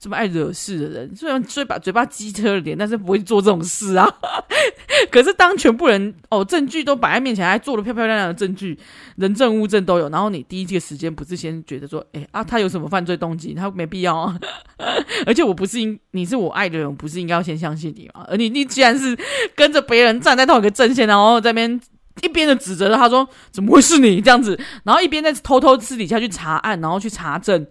[0.00, 4.08] 这么爱惹事的人，虽然虽把嘴巴机车了点，但是不会做这种事啊。
[5.12, 8.78] 可是当全部人哦证据都摆在面前，还做了漂漂亮亮的证据，
[9.16, 13.52] 人证物证都有，然后你第一个时间不是先觉得说，哎啊，他有什么犯罪动机？
[13.52, 14.38] 他没必要啊。
[15.26, 18.24] 而且我不是应你是我爱的人，我不是应该要先相信你吗？
[18.26, 19.14] 而你你既然是
[19.54, 21.80] 跟着别人站在同一个阵线，然后在那边
[22.22, 27.66] 一边的指责他说怎么会是你这样子，然后一边在偷偷私底下去查案，然后去查证。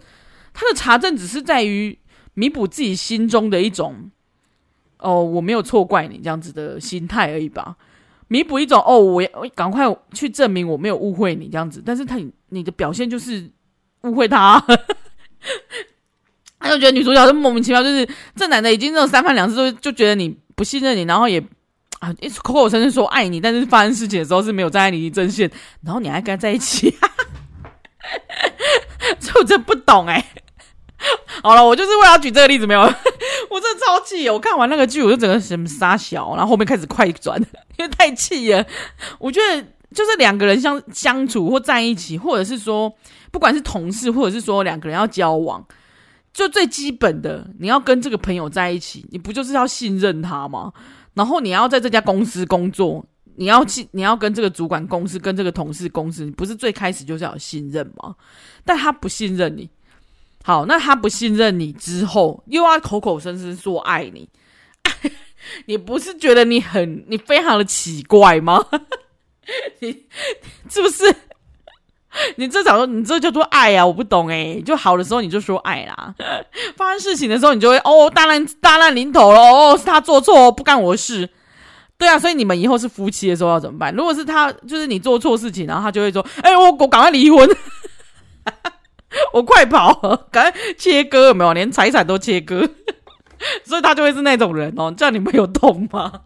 [0.54, 1.98] 他的查证只是在于。
[2.40, 4.10] 弥补自己心中的一种
[5.00, 7.76] 哦，我没有错怪你这样子的心态而已吧。
[8.30, 9.22] 弥补一种哦，我
[9.54, 11.84] 赶快去证明我没有误会你这样子。
[11.86, 13.52] 但是他你的表现就是
[14.04, 14.58] 误会他，
[16.60, 21.44] 他就觉得女主角就莫名其妙，就是这男的已经这种三番两次就就觉得你不信任你，然后也
[22.00, 25.52] 啊口口声声说爱你，但是发生事情的时候是没有站在你一阵线，
[25.84, 27.16] 然后你还跟他在一起，哈哈
[28.00, 30.44] 哈这我真不懂哎、欸。
[31.42, 32.82] 好了，我就是为了要举这个例子，没有，
[33.50, 34.30] 我真的超气。
[34.30, 37.40] 我看完那个剧，我就整个什么杀小，然后后面开始快转，
[37.78, 38.66] 因为太气了。
[39.18, 39.62] 我觉得
[39.94, 42.94] 就是两个人相相处或在一起，或者是说
[43.32, 45.66] 不管是同事，或者是说两个人要交往，
[46.34, 50.74] 就最基本的，你要跟这个朋友在一起，你不就是要信任他吗？
[51.14, 53.06] 然后你要在这家公司工作，
[53.38, 58.14] 你要去，你要跟这个主管公司，跟这个同事公司，你不是最开始就是要信任吗？
[58.66, 59.70] 但他不信任你。
[60.44, 64.28] 好，那他不信任你之后，又要口口声声说爱你，
[65.68, 68.66] 你不是觉得你很你非常的奇怪吗？
[69.80, 70.06] 你
[70.70, 71.16] 是不是？
[72.38, 73.86] 你这叫做你这叫做爱啊？
[73.86, 76.16] 我不懂诶，就好的时候你就说爱啦，
[76.76, 81.30] 发生事情的时候你就会哦大难大难临头了哦，是他做错，不干我的事。
[82.00, 83.94] 对啊，所以你们以后是夫妻的时候要怎么办？
[83.94, 87.48] 如果是他就是你做错事情，然后他就会说，哎，我我赶快离婚。
[89.34, 89.94] 我快跑，
[90.32, 91.54] 赶快切割，有没有？
[91.54, 92.70] 连财产都切割，
[93.66, 94.94] 所以他就会是那种人哦。
[94.96, 96.22] 这样你们有懂吗？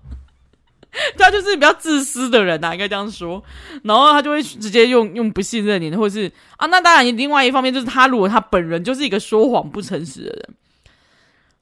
[1.17, 3.43] 他就是比较自私的人啊，应该这样说。
[3.83, 10.49] 然后他就会直接用用不信任你，或者是啊，那当然，另外一方面就是他如果他本人就是一个说谎不诚实的人，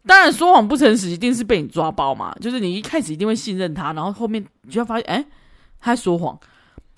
[0.05, 2.35] 当然说谎不诚实一定是被你抓包嘛。
[2.41, 5.25] 就是你一开始一定会信任他，然后后面你就会发现，哎，
[5.79, 6.37] 他在说谎。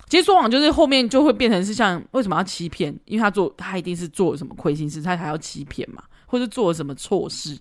[0.08, 2.94] 其实说谎就是后面就会变成是像为什么要欺骗？
[3.06, 7.58] 因为他做他一定是做了什么亏心事，他才要欺骗嘛，或者做了什么错事，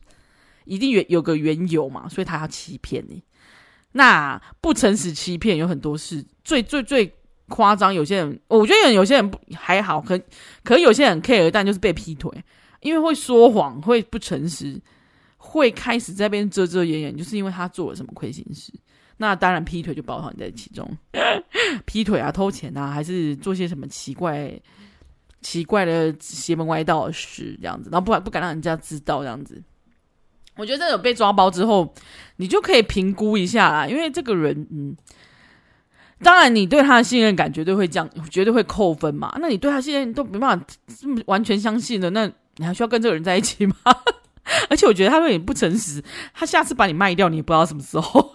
[0.65, 3.23] 一定有有个缘由嘛，所以他要欺骗你。
[3.93, 7.13] 那不诚实欺骗有很多事，最最最
[7.47, 10.19] 夸张，有些人我觉得有些人还好，可
[10.63, 12.31] 可有些人 care，但就是被劈腿，
[12.81, 14.81] 因为会说谎，会不诚实，
[15.37, 18.73] 会开始在边遮遮掩掩，就是因为他做了什么亏心事。
[19.17, 20.89] 那当然，劈腿就包含在其中，
[21.85, 24.51] 劈腿啊、偷钱啊，还是做些什么奇怪、
[25.41, 29.61] 奇怪的邪门歪道的事，这样子，然后不敢不敢让人家知道，这样子。
[30.55, 31.93] 我觉得这种被抓包之后，
[32.35, 34.95] 你就可以评估一下啦，因为这个人，嗯，
[36.21, 39.35] 当然你对他的信任感绝对会降，绝对会扣分嘛。
[39.39, 40.65] 那你对他现在都没办法
[40.99, 43.75] 这么完全相信的，那你还需要跟这个人在一起吗？
[44.69, 48.33] 而且我觉得他对你不诚实，他下次把你卖掉，你也不知道什么时候。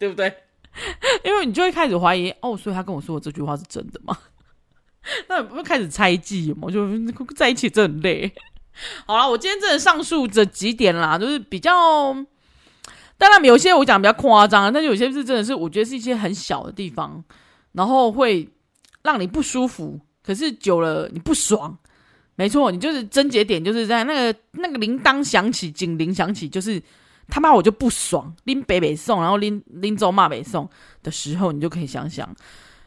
[0.00, 0.34] 对不对？
[1.22, 4.16] 因为你就会开始怀疑哦，所以他跟我说的这句话是真的吗？
[5.28, 6.70] 那不会开始猜忌吗？
[6.70, 6.88] 就
[7.36, 8.32] 在一起真很累。
[9.06, 12.14] 好啦，我今天真的上述这几点啦，就是比较，
[13.18, 17.22] 当然有些我讲比较夸张，但是有些是真的是我觉得是一些很小的地方，
[17.72, 18.48] 然后会
[19.02, 21.76] 让你不舒服，可是久了你不爽。
[22.36, 26.82] 没错，你就是症结点，就是在那个那个铃铛响起，警铃响起，就是。
[27.30, 30.68] 他妈我就不爽，拎北北送，然后拎拎走骂北送
[31.02, 32.34] 的时候，你就可以想想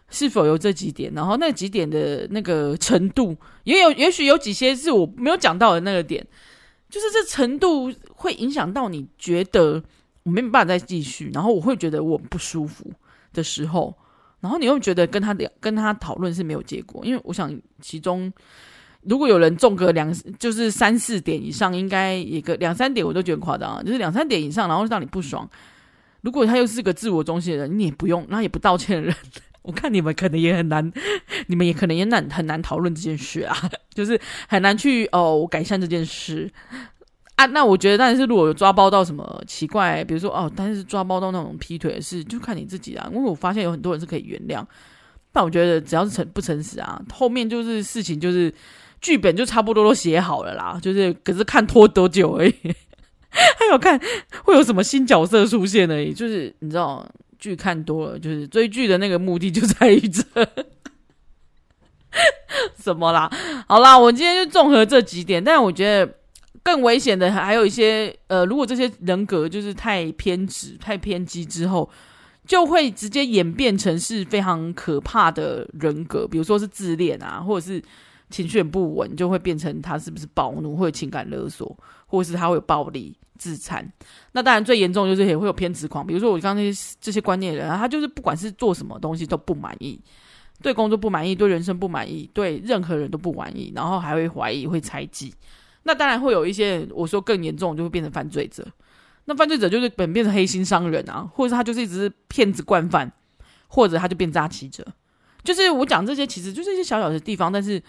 [0.10, 6.26] 是否有这几点，然后那几点的那个程度，也有也许有几些是我没有讲到的那个点，
[6.90, 9.82] 就是这程度会影响到你觉得
[10.24, 12.92] 我没办法再继续，然后我会觉得我不舒服
[13.32, 13.98] 的时候，
[14.42, 18.32] 然后你又觉得跟他聊跟他讨论是没有结果，因为我想其中。
[19.06, 25.50] 如果有人中个两，就是三四点以上，应该一个两三点我都觉得夸张，就是两三点以上，然后让你不爽。
[26.22, 29.14] 如果他又是个自我中心的人，你也不用，那也不道歉的人，
[29.62, 30.90] 我看你们可能也很难，
[31.48, 33.54] 你们也可能也难很难讨论这件事啊，
[33.94, 36.50] 就是很难去哦改善这件事
[37.36, 37.46] 啊。
[37.48, 43.10] 那我觉得，但是如果有抓包到什么奇怪，比如说哦，但是抓包到那种劈腿的事，就看你自己啊。
[43.12, 44.66] 因为我发现有很多人是可以原谅，
[45.34, 48.54] 但我觉得只要是诚不诚实啊，后面就是事情就是。
[49.04, 52.56] 剧本就差不多都写好了啦，就是可是看拖多久而已，
[53.30, 54.00] 还有看
[54.46, 56.14] 会有什么新角色出现而已。
[56.14, 57.06] 就是你知道，
[57.38, 60.24] 剧看多了，就是追剧的那个目的就在于这
[62.82, 63.30] 什么啦？
[63.68, 66.10] 好啦，我今天就综合这几点，但我觉得
[66.64, 71.90] 更危险的还有一些，呃，如果这些人格就是太偏执、太偏激之后，
[72.48, 77.82] 就会直接演变成是非常可怕的人格，比如说是自恋啊，或者是
[78.34, 81.78] 情绪不稳，就会变成他是不是暴怒，或者情感勒索，
[82.08, 83.88] 或者是他会有暴力、自残。
[84.32, 90.02] 那当然最严重就是也会有偏执狂，比如说我刚刚那些这些观念的人，他就是不管是做什么东西都不满意，
[90.64, 95.32] 对工作不满意，对人生不满意，对任何人都不满意，然后还会怀疑、会猜忌。
[95.84, 98.66] 那当然会有一些，我说更严重，就会变成犯罪者。
[99.26, 103.12] 那犯罪者就是本变成黑心商人啊，或者是他就是一直是骗子惯犯，
[103.68, 104.84] 或者他就变诈欺者。
[105.44, 107.82] 就是我讲这些，其实就是一些小小的地方，但是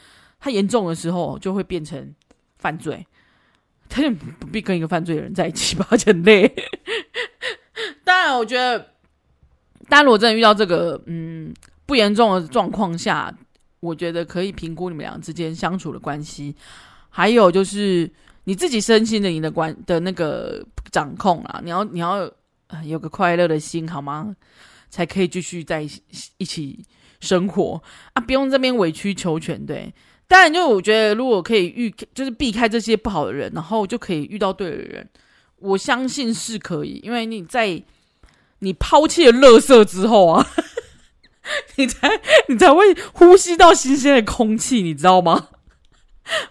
[0.44, 2.14] 他严重的时候就会变成
[2.58, 3.06] 犯罪。
[3.88, 6.54] 他就不必跟一个犯罪的人在一起吧，很累。
[8.04, 8.78] 当然，我觉得，
[9.88, 11.54] 当然如果真的遇到这个嗯
[11.86, 13.34] 不严重的状况下，
[13.80, 16.54] 我觉得可以评估你们俩之间相处的关系。
[17.08, 18.10] 还有就是
[18.44, 22.30] 你自己身心的你的关的那个掌控啊，你要你要
[22.84, 24.36] 有个快乐的心好吗？
[24.90, 25.82] 才可以继续在
[26.38, 26.84] 一起
[27.20, 27.82] 生活
[28.12, 29.64] 啊，不用这边委曲求全。
[29.64, 29.92] 对，
[30.26, 35.08] 当然就我觉得如果可以遇，就是避开这些不好的人，然后就可以遇到对的人，
[35.58, 37.82] 我相信是可以，因为你在
[38.60, 40.46] 你抛弃了垃圾之后啊，
[41.76, 45.48] 你才你才会呼吸到新鲜的空气，你知道吗？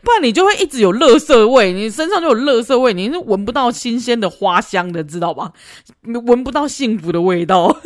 [0.03, 5.51] 不然你就会一直有垃圾味，你身上就有垃圾味，你是闻不到新鲜的花香的，知道吧？
[6.03, 7.81] 闻不到幸福的味道。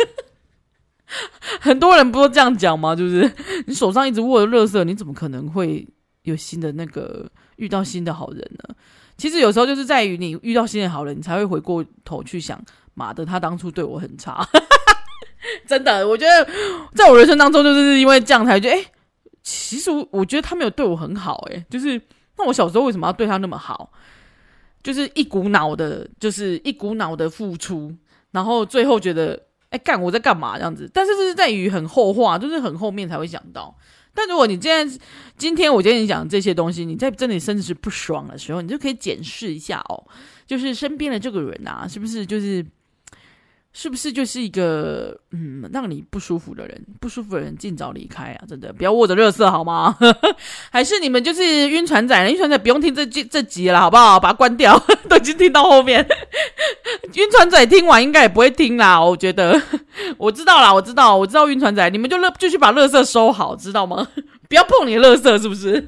[1.62, 2.95] 很多人不都这样讲吗？
[2.95, 3.32] 就是
[3.68, 5.88] 你手上一直握着垃圾，你怎么可能会
[6.24, 8.76] 有新的那个遇到新的好人呢？
[9.18, 12.62] 其实有时候就是在于你遇到新的好人，你才会回过头去想，
[12.93, 14.47] 妈的，他当初对我很差。
[15.66, 16.51] 真的，我觉得
[16.93, 18.86] 在我人生当中，就是因为这样才觉得，哎。
[19.49, 22.01] 其实我觉得他没有对我很好，欸，诶，就是
[22.38, 23.89] 那我小时候为什么要对他那么好？
[24.84, 27.95] 就是一股脑的，就是一股脑的付出，
[28.32, 30.89] 然后最后觉得，哎，干我在干嘛这样子？
[30.93, 33.76] 但是这是在于很后话，就是很后面才会想到。
[34.13, 34.99] 但如果你今天
[35.38, 40.03] 今天我今天讲这些东西，你在真的甚至是不爽的时候，你就可以检视一下哦，
[40.45, 42.65] 就是身边的这个人啊，是不是就是。
[43.80, 46.84] 是不是就是一个嗯让你不舒服的人？
[46.99, 48.41] 不舒服的人尽早离开啊！
[48.49, 49.95] 真的不要握着垃圾好吗？
[50.73, 52.28] 还是你们就是晕船仔？
[52.28, 54.19] 晕船仔不用听这这这集了，好不好？
[54.19, 54.75] 把它关掉，
[55.07, 56.03] 都已经听到后面。
[57.13, 59.61] 晕船仔听完应该也不会听啦，我觉得。
[60.17, 64.07] 我知道啦，我知道，我知道晕船仔，你们就乐继续把垃圾收好，知道吗？
[64.49, 65.88] 不要碰你的垃圾，是不是？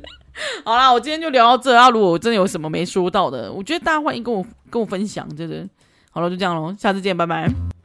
[0.64, 1.90] 好啦，我今天就聊到这啊！
[1.90, 5.68] 如果我真的有什么没说到的，我觉得大家欢迎跟我跟我分享，真的。
[6.12, 7.79] 好了，就这样喽，下次见，拜拜。